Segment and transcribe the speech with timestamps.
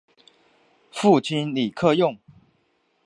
[0.91, 2.17] 父亲李克用。